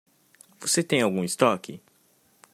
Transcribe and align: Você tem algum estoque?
Você 0.59 0.81
tem 0.81 1.03
algum 1.03 1.23
estoque? 1.23 1.79